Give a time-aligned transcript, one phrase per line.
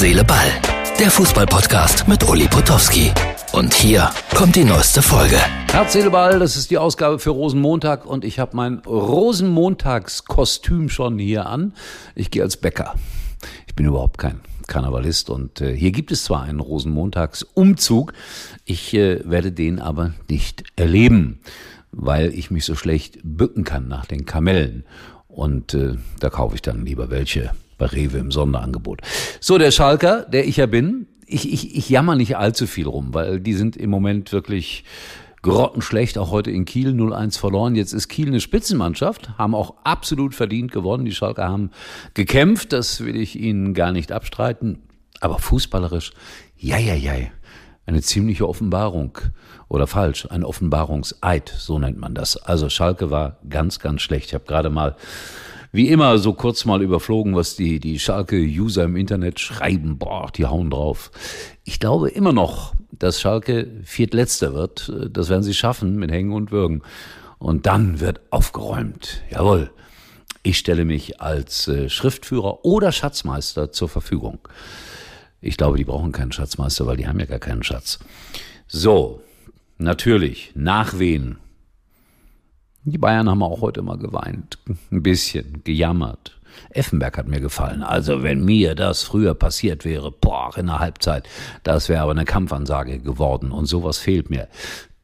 [0.00, 0.48] Seele, Ball.
[0.98, 3.12] Der Fußballpodcast mit Uli Potowski.
[3.52, 5.36] Und hier kommt die neueste Folge.
[5.70, 11.18] Herz, Seele, Ball, das ist die Ausgabe für Rosenmontag und ich habe mein Rosenmontagskostüm schon
[11.18, 11.74] hier an.
[12.14, 12.94] Ich gehe als Bäcker.
[13.66, 18.14] Ich bin überhaupt kein Karnevalist und äh, hier gibt es zwar einen Rosenmontagsumzug,
[18.64, 21.40] ich äh, werde den aber nicht erleben,
[21.92, 24.84] weil ich mich so schlecht bücken kann nach den Kamellen.
[25.28, 29.00] Und äh, da kaufe ich dann lieber welche bei Rewe im Sonderangebot.
[29.40, 33.12] So, der Schalker, der ich ja bin, ich, ich, ich jammer nicht allzu viel rum,
[33.12, 34.84] weil die sind im Moment wirklich
[35.42, 37.74] grottenschlecht, auch heute in Kiel 0-1 verloren.
[37.74, 41.04] Jetzt ist Kiel eine Spitzenmannschaft, haben auch absolut verdient gewonnen.
[41.04, 41.70] Die Schalker haben
[42.14, 44.82] gekämpft, das will ich Ihnen gar nicht abstreiten.
[45.20, 46.12] Aber fußballerisch,
[46.56, 47.14] ja, ja, ja,
[47.86, 49.18] eine ziemliche Offenbarung.
[49.68, 52.36] Oder falsch, ein Offenbarungseid, so nennt man das.
[52.36, 54.26] Also Schalke war ganz, ganz schlecht.
[54.26, 54.96] Ich habe gerade mal
[55.72, 59.98] wie immer so kurz mal überflogen, was die, die Schalke-User im Internet schreiben.
[59.98, 61.10] Boah, die hauen drauf.
[61.64, 64.92] Ich glaube immer noch, dass Schalke viertletzter wird.
[65.10, 66.82] Das werden sie schaffen mit Hängen und Würgen.
[67.38, 69.22] Und dann wird aufgeräumt.
[69.30, 69.70] Jawohl.
[70.42, 74.38] Ich stelle mich als äh, Schriftführer oder Schatzmeister zur Verfügung.
[75.42, 77.98] Ich glaube, die brauchen keinen Schatzmeister, weil die haben ja gar keinen Schatz.
[78.66, 79.20] So,
[79.76, 81.38] natürlich, Nachwehen
[82.84, 84.58] die Bayern haben auch heute mal geweint,
[84.90, 86.36] ein bisschen, gejammert.
[86.70, 87.82] Effenberg hat mir gefallen.
[87.82, 91.28] Also wenn mir das früher passiert wäre, boah, in der Halbzeit,
[91.62, 94.48] das wäre aber eine Kampfansage geworden und sowas fehlt mir.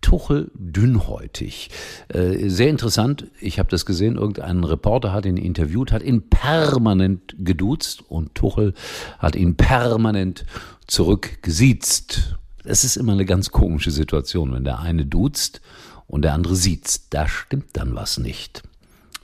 [0.00, 1.70] Tuchel dünnhäutig.
[2.08, 7.34] Äh, sehr interessant, ich habe das gesehen, irgendein Reporter hat ihn interviewt, hat ihn permanent
[7.38, 8.74] geduzt und Tuchel
[9.18, 10.44] hat ihn permanent
[10.86, 12.36] zurückgesiezt.
[12.64, 15.60] Es ist immer eine ganz komische Situation, wenn der eine duzt
[16.06, 17.08] und der andere sieht's.
[17.08, 18.62] Da stimmt dann was nicht.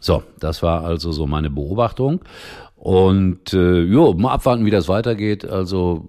[0.01, 2.21] So, das war also so meine Beobachtung.
[2.77, 5.45] Und äh, jo, mal abwarten, wie das weitergeht.
[5.45, 6.05] Also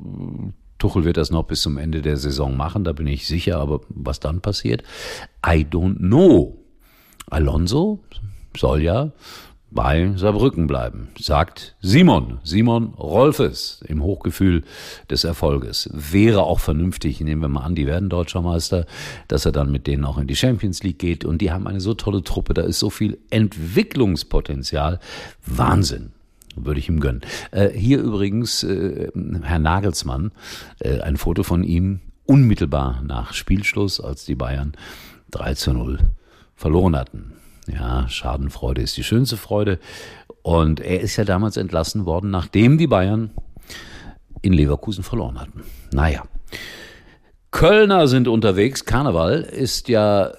[0.84, 3.80] Tuchel wird das noch bis zum Ende der Saison machen, da bin ich sicher, aber
[3.88, 4.84] was dann passiert,
[5.46, 6.58] I don't know.
[7.30, 8.04] Alonso
[8.58, 9.14] soll ja
[9.74, 14.64] bei Saarbrücken bleiben, sagt Simon, Simon Rolfes im Hochgefühl
[15.10, 15.90] des Erfolges.
[15.92, 18.86] Wäre auch vernünftig, nehmen wir mal an, die werden deutscher Meister,
[19.28, 21.82] dass er dann mit denen auch in die Champions League geht und die haben eine
[21.82, 25.00] so tolle Truppe, da ist so viel Entwicklungspotenzial.
[25.46, 26.12] Wahnsinn
[26.56, 27.22] würde ich ihm gönnen.
[27.52, 29.12] Äh, hier übrigens äh,
[29.42, 30.32] Herr Nagelsmann,
[30.80, 34.74] äh, ein Foto von ihm unmittelbar nach Spielschluss, als die Bayern
[35.32, 36.00] 3 zu 0
[36.56, 37.34] verloren hatten.
[37.68, 39.80] Ja, Schadenfreude ist die schönste Freude.
[40.42, 43.32] Und er ist ja damals entlassen worden, nachdem die Bayern
[44.42, 45.64] in Leverkusen verloren hatten.
[45.92, 46.24] Naja.
[47.52, 48.84] Kölner sind unterwegs.
[48.84, 50.32] Karneval ist ja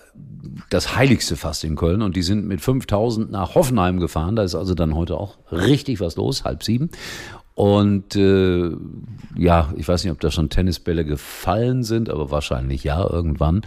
[0.69, 4.37] das heiligste fast in Köln und die sind mit 5000 nach Hoffenheim gefahren.
[4.37, 6.91] Da ist also dann heute auch richtig was los, halb sieben.
[7.54, 8.70] Und äh,
[9.37, 13.62] ja, ich weiß nicht, ob da schon Tennisbälle gefallen sind, aber wahrscheinlich ja, irgendwann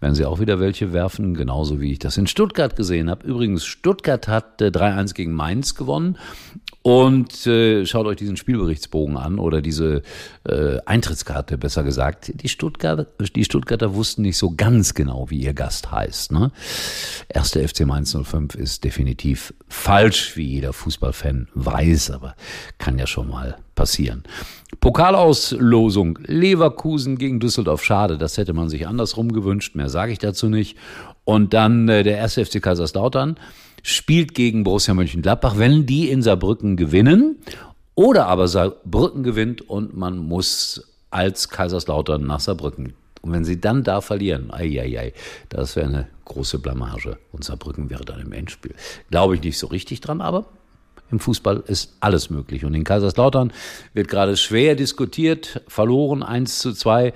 [0.00, 3.26] werden sie auch wieder welche werfen, genauso wie ich das in Stuttgart gesehen habe.
[3.26, 6.16] Übrigens, Stuttgart hat äh, 3-1 gegen Mainz gewonnen
[6.86, 10.02] und äh, schaut euch diesen Spielberichtsbogen an oder diese
[10.44, 12.30] äh, Eintrittskarte, besser gesagt.
[12.40, 16.30] Die Stuttgarter, die Stuttgarter wussten nicht so ganz genau, wie ihr Gast heißt.
[16.30, 16.52] Ne?
[17.28, 22.36] Erste FC Mainz 05 ist definitiv falsch, wie jeder Fußballfan weiß, aber
[22.78, 24.24] kann ja schon mal passieren.
[24.80, 27.84] Pokalauslosung Leverkusen gegen Düsseldorf.
[27.84, 29.74] Schade, das hätte man sich andersrum gewünscht.
[29.74, 30.76] Mehr sage ich dazu nicht.
[31.24, 33.36] Und dann äh, der erste FC Kaiserslautern
[33.82, 37.36] spielt gegen Borussia Mönchengladbach, wenn die in Saarbrücken gewinnen
[37.94, 42.94] oder aber Saarbrücken gewinnt und man muss als Kaiserslautern nach Saarbrücken.
[43.22, 45.12] Und wenn sie dann da verlieren, ei, ei, ei,
[45.48, 47.18] das wäre eine große Blamage.
[47.32, 48.74] Und Saarbrücken wäre dann im Endspiel.
[49.10, 50.46] Glaube ich nicht so richtig dran, aber
[51.10, 52.64] im Fußball ist alles möglich.
[52.64, 53.52] Und in Kaiserslautern
[53.94, 57.12] wird gerade schwer diskutiert, verloren 1 zu 2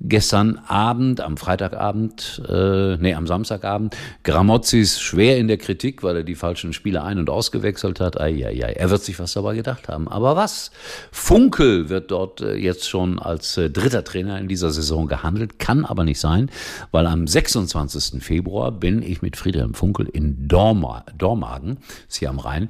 [0.00, 6.22] gestern Abend, am Freitagabend, äh, nee, am Samstagabend, Gramozis schwer in der Kritik, weil er
[6.24, 8.20] die falschen Spieler ein- und ausgewechselt hat.
[8.20, 10.08] Eieiei, er wird sich was dabei gedacht haben.
[10.08, 10.70] Aber was?
[11.10, 15.84] Funkel wird dort äh, jetzt schon als äh, dritter Trainer in dieser Saison gehandelt, kann
[15.84, 16.50] aber nicht sein,
[16.90, 18.22] weil am 26.
[18.22, 22.68] Februar bin ich mit Friedhelm Funkel in Dorma, Dormagen, ist hier am Rhein,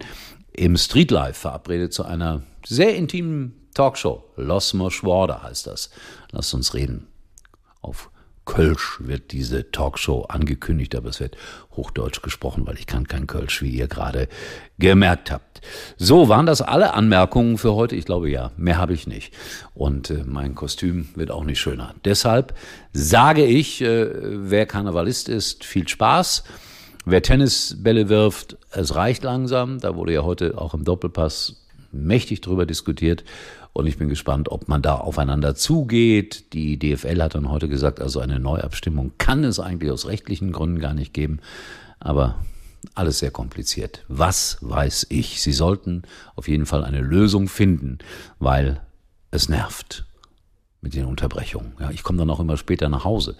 [0.55, 4.25] im Streetlife verabredet zu einer sehr intimen Talkshow.
[4.37, 5.91] Los Moschworda heißt das.
[6.31, 7.09] Lasst uns reden.
[7.83, 8.11] Auf
[8.45, 11.37] Kölsch wird diese Talkshow angekündigt, aber es wird
[11.77, 14.29] Hochdeutsch gesprochen, weil ich kann kein Kölsch, wie ihr gerade
[14.79, 15.63] gemerkt habt.
[15.97, 17.97] So, waren das alle Anmerkungen für heute?
[17.97, 19.33] Ich glaube ja, mehr habe ich nicht.
[19.73, 21.95] Und äh, mein Kostüm wird auch nicht schöner.
[22.05, 22.55] Deshalb
[22.93, 26.45] sage ich, äh, wer Karnevalist ist, viel Spaß.
[27.05, 29.79] Wer Tennisbälle wirft, es reicht langsam.
[29.79, 33.25] Da wurde ja heute auch im Doppelpass mächtig drüber diskutiert
[33.75, 36.53] und ich bin gespannt, ob man da aufeinander zugeht.
[36.53, 40.79] Die DFL hat dann heute gesagt, also eine Neuabstimmung kann es eigentlich aus rechtlichen Gründen
[40.79, 41.41] gar nicht geben.
[41.99, 42.37] Aber
[42.95, 44.05] alles sehr kompliziert.
[44.09, 45.43] Was weiß ich?
[45.43, 46.03] Sie sollten
[46.37, 47.99] auf jeden Fall eine Lösung finden,
[48.39, 48.81] weil
[49.33, 50.05] es nervt
[50.81, 51.73] mit den Unterbrechungen.
[51.81, 53.35] Ja, ich komme dann auch immer später nach Hause.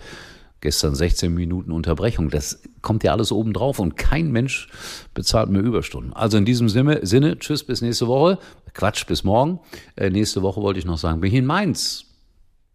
[0.61, 2.31] Gestern 16 Minuten Unterbrechung.
[2.31, 4.69] Das kommt ja alles oben drauf und kein Mensch
[5.13, 6.13] bezahlt mir Überstunden.
[6.15, 8.39] Also in diesem Sinne, tschüss bis nächste Woche.
[8.73, 9.61] Quatsch bis morgen.
[9.97, 12.07] Äh, nächste Woche wollte ich noch sagen, bin ich in Mainz.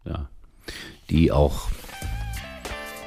[0.05, 0.29] Ja,
[1.09, 1.69] die auch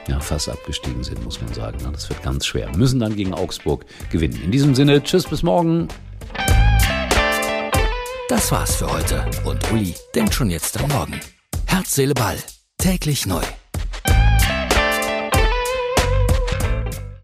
[0.09, 1.79] ja, fast abgestiegen sind, muss man sagen.
[1.93, 2.71] Das wird ganz schwer.
[2.77, 4.41] Müssen dann gegen Augsburg gewinnen.
[4.43, 5.89] In diesem Sinne, tschüss bis morgen.
[8.29, 9.25] Das war's für heute.
[9.45, 11.21] Und Uli denkt schon jetzt am Morgen.
[11.67, 12.39] Herz, Seele, Ball.
[12.79, 13.43] Täglich neu.